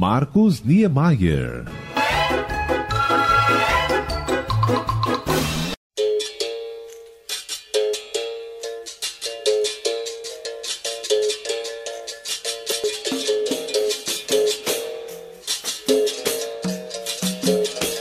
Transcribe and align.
Marcos 0.00 0.62
Niemeyer. 0.64 1.64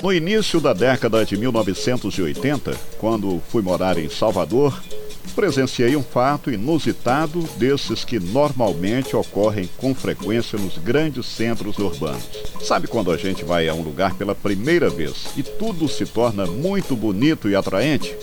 No 0.04 0.14
início 0.14 0.62
da 0.62 0.74
década 0.74 1.26
de 1.26 1.36
1980, 1.36 2.76
quando 3.00 3.42
fui 3.50 3.64
morar 3.64 3.98
em 3.98 4.08
Salvador, 4.08 4.80
presenciei 5.28 5.96
um 5.96 6.04
fato 6.04 6.52
inusitado 6.52 7.42
desses 7.58 8.04
que 8.04 8.20
normalmente 8.20 9.16
ocorrem 9.16 9.70
com 9.78 9.94
frequência 9.94 10.58
nos 10.58 10.78
grandes 10.78 11.26
centros 11.26 11.78
urbanos. 11.78 12.28
Sabe 12.64 12.88
quando 12.88 13.12
a 13.12 13.18
gente 13.18 13.44
vai 13.44 13.68
a 13.68 13.74
um 13.74 13.82
lugar 13.82 14.16
pela 14.16 14.34
primeira 14.34 14.90
vez 14.90 15.28
e 15.36 15.44
tudo 15.44 15.88
se 15.88 16.06
torna 16.06 16.46
muito 16.46 16.96
bonito 16.96 17.50
e 17.50 17.56
atraente? 17.56 18.16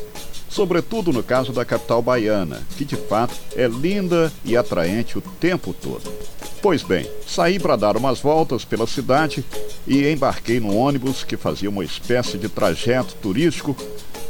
Sobretudo 0.48 1.12
no 1.12 1.22
caso 1.22 1.52
da 1.52 1.64
capital 1.64 2.00
baiana, 2.00 2.62
que 2.76 2.84
de 2.84 2.94
fato 2.94 3.34
é 3.56 3.66
linda 3.66 4.32
e 4.44 4.56
atraente 4.56 5.18
o 5.18 5.20
tempo 5.20 5.74
todo. 5.74 6.12
Pois 6.62 6.82
bem, 6.82 7.10
saí 7.26 7.58
para 7.58 7.76
dar 7.76 7.96
umas 7.96 8.20
voltas 8.20 8.64
pela 8.64 8.86
cidade 8.86 9.44
e 9.86 10.06
embarquei 10.08 10.60
num 10.60 10.76
ônibus 10.76 11.24
que 11.24 11.36
fazia 11.36 11.68
uma 11.68 11.84
espécie 11.84 12.38
de 12.38 12.48
trajeto 12.48 13.14
turístico 13.20 13.76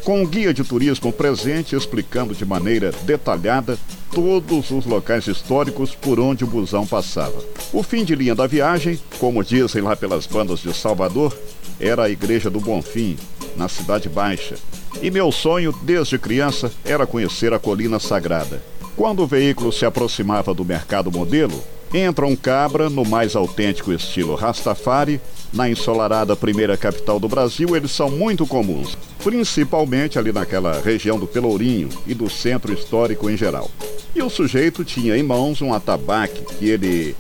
com 0.05 0.21
um 0.21 0.27
guia 0.27 0.53
de 0.53 0.63
turismo 0.63 1.11
presente 1.11 1.75
explicando 1.75 2.35
de 2.35 2.45
maneira 2.45 2.93
detalhada 3.03 3.79
todos 4.13 4.71
os 4.71 4.85
locais 4.85 5.27
históricos 5.27 5.95
por 5.95 6.21
onde 6.21 6.45
o 6.45 6.47
busão 6.47 6.87
passava. 6.87 7.43
O 7.73 7.83
fim 7.83 8.05
de 8.05 8.15
linha 8.15 8.35
da 8.35 8.47
viagem, 8.47 9.01
como 9.19 9.43
dizem 9.43 9.83
lá 9.83 9.97
pelas 9.97 10.27
bandas 10.27 10.61
de 10.61 10.73
Salvador, 10.75 11.37
era 11.81 12.05
a 12.05 12.11
Igreja 12.11 12.51
do 12.51 12.61
Bonfim, 12.61 13.17
na 13.57 13.67
Cidade 13.67 14.09
Baixa. 14.09 14.57
E 15.03 15.11
meu 15.11 15.33
sonho, 15.33 15.75
desde 15.83 16.19
criança, 16.19 16.71
era 16.85 17.07
conhecer 17.07 17.53
a 17.53 17.59
Colina 17.59 17.99
Sagrada. 17.99 18.63
Quando 18.97 19.23
o 19.23 19.27
veículo 19.27 19.73
se 19.73 19.85
aproximava 19.85 20.55
do 20.55 20.65
mercado 20.65 21.11
modelo, 21.11 21.61
entra 21.93 22.27
um 22.27 22.37
cabra 22.37 22.89
no 22.89 23.05
mais 23.05 23.35
autêntico 23.35 23.93
estilo 23.93 24.35
Rastafari. 24.35 25.21
Na 25.53 25.69
ensolarada 25.69 26.37
primeira 26.37 26.77
capital 26.77 27.19
do 27.19 27.29
Brasil, 27.29 27.77
eles 27.77 27.93
são 27.93 28.11
muito 28.11 28.47
comuns, 28.47 28.97
principalmente 29.25 30.19
ali 30.19 30.31
naquela 30.31 30.83
região 30.83 31.19
do 31.19 31.27
Pelourinho 31.27 31.89
e 32.07 32.13
do 32.13 32.29
centro 32.29 32.75
histórico 32.75 33.31
em 33.31 33.37
geral. 33.39 33.71
E 34.15 34.23
o 34.23 34.29
sujeito 34.29 34.85
tinha 34.85 35.17
em 35.17 35.23
mãos 35.23 35.63
um 35.63 35.73
atabaque 35.73 36.45
que 36.59 36.69
ele 36.69 37.17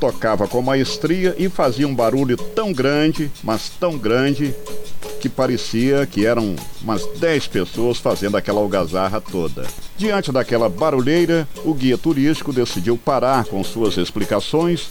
tocava 0.00 0.48
com 0.48 0.60
maestria 0.60 1.36
e 1.38 1.48
fazia 1.48 1.86
um 1.86 1.94
barulho 1.94 2.36
tão 2.36 2.72
grande, 2.72 3.30
mas 3.44 3.70
tão 3.78 3.96
grande, 3.96 4.52
que 5.20 5.28
parecia 5.28 6.06
que 6.06 6.26
eram 6.26 6.56
umas 6.82 7.06
10 7.18 7.46
pessoas 7.48 7.98
fazendo 7.98 8.36
aquela 8.36 8.60
algazarra 8.60 9.20
toda. 9.20 9.66
Diante 9.96 10.32
daquela 10.32 10.68
barulheira, 10.68 11.46
o 11.64 11.74
guia 11.74 11.98
turístico 11.98 12.52
decidiu 12.52 12.96
parar 12.96 13.44
com 13.44 13.62
suas 13.62 13.98
explicações, 13.98 14.90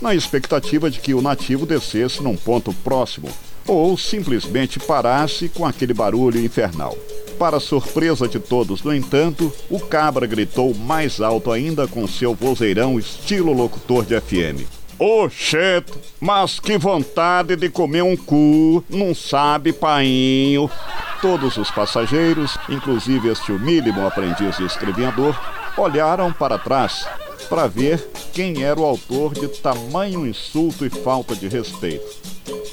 na 0.00 0.14
expectativa 0.14 0.90
de 0.90 1.00
que 1.00 1.14
o 1.14 1.22
nativo 1.22 1.66
descesse 1.66 2.22
num 2.22 2.36
ponto 2.36 2.72
próximo 2.72 3.28
ou 3.68 3.98
simplesmente 3.98 4.80
parasse 4.80 5.48
com 5.48 5.66
aquele 5.66 5.92
barulho 5.92 6.40
infernal. 6.40 6.96
Para 7.38 7.60
surpresa 7.60 8.26
de 8.26 8.40
todos, 8.40 8.82
no 8.82 8.92
entanto, 8.92 9.52
o 9.70 9.78
cabra 9.78 10.26
gritou 10.26 10.74
mais 10.74 11.20
alto 11.20 11.52
ainda 11.52 11.86
com 11.86 12.08
seu 12.08 12.34
vozeirão 12.34 12.98
estilo 12.98 13.52
locutor 13.52 14.04
de 14.04 14.18
FM. 14.18 14.66
Oxente, 14.98 15.92
mas 16.18 16.58
que 16.58 16.76
vontade 16.76 17.54
de 17.54 17.68
comer 17.68 18.02
um 18.02 18.16
cu, 18.16 18.82
não 18.90 19.14
sabe, 19.14 19.72
painho. 19.72 20.68
Todos 21.22 21.56
os 21.56 21.70
passageiros, 21.70 22.58
inclusive 22.68 23.28
este 23.28 23.52
humílimo 23.52 24.04
aprendiz 24.04 24.56
de 24.56 24.64
escreviador, 24.64 25.38
olharam 25.76 26.32
para 26.32 26.58
trás 26.58 27.06
para 27.48 27.66
ver 27.66 28.08
quem 28.32 28.62
era 28.62 28.78
o 28.78 28.84
autor 28.84 29.34
de 29.34 29.48
tamanho 29.48 30.26
insulto 30.26 30.84
e 30.84 30.90
falta 30.90 31.34
de 31.34 31.48
respeito. 31.48 32.06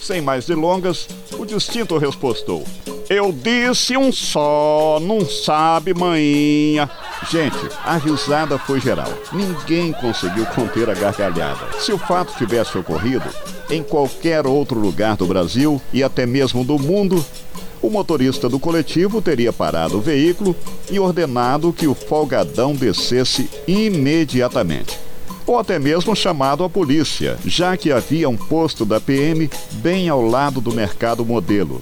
Sem 0.02 0.22
mais 0.22 0.46
delongas, 0.46 1.08
o 1.38 1.46
distinto 1.46 1.98
respostou: 1.98 2.64
Eu 3.10 3.32
disse 3.32 3.98
um 3.98 4.12
só, 4.12 5.00
não 5.02 5.26
sabe, 5.26 5.94
maninha. 5.94 6.90
Gente, 7.30 7.58
a 7.84 7.98
risada 7.98 8.58
foi 8.58 8.80
geral. 8.80 9.12
Ninguém 9.32 9.92
conseguiu 9.94 10.46
conter 10.48 10.90
a 10.90 10.94
gargalhada. 10.94 11.80
Se 11.80 11.92
o 11.92 11.98
fato 11.98 12.38
tivesse 12.38 12.78
ocorrido 12.78 13.26
em 13.70 13.82
qualquer 13.82 14.46
outro 14.46 14.80
lugar 14.80 15.18
do 15.18 15.26
Brasil 15.26 15.82
e 15.92 16.04
até 16.04 16.26
mesmo 16.26 16.64
do 16.64 16.78
mundo, 16.78 17.26
o 17.82 17.90
motorista 17.90 18.50
do 18.50 18.60
coletivo 18.60 19.22
teria 19.22 19.54
parado 19.54 19.98
o 19.98 20.02
veículo 20.02 20.56
e 20.90 21.00
ordenado 21.00 21.74
que 21.74 21.88
o 21.88 21.96
folgadão 21.96 22.74
descesse 22.74 23.50
imediatamente. 23.68 25.00
Ou 25.48 25.60
até 25.60 25.78
mesmo 25.78 26.16
chamado 26.16 26.64
a 26.64 26.70
polícia, 26.70 27.38
já 27.46 27.78
que 27.78 27.92
havia 27.92 28.28
um 28.28 28.38
posto 28.38 28.84
da 28.84 29.00
PM 29.00 29.50
bem 29.74 30.10
ao 30.10 30.22
lado 30.22 30.60
do 30.60 30.74
mercado 30.74 31.24
modelo. 31.24 31.82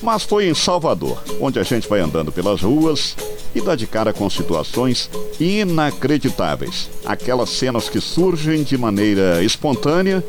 Mas 0.00 0.22
foi 0.22 0.48
em 0.48 0.54
Salvador, 0.54 1.20
onde 1.40 1.58
a 1.58 1.62
gente 1.62 1.88
vai 1.88 1.98
andando 2.00 2.30
pelas 2.30 2.62
ruas 2.62 3.16
e 3.54 3.60
dá 3.60 3.74
de 3.74 3.86
cara 3.86 4.12
com 4.12 4.28
situações 4.28 5.08
inacreditáveis. 5.40 6.88
Aquelas 7.04 7.50
cenas 7.50 7.88
que 7.88 8.00
surgem 8.00 8.62
de 8.62 8.76
maneira 8.76 9.42
espontânea, 9.42 10.22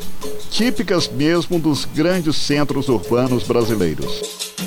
típicas 0.50 1.08
mesmo 1.08 1.58
dos 1.58 1.84
grandes 1.84 2.36
centros 2.36 2.88
urbanos 2.88 3.44
brasileiros. 3.44 4.65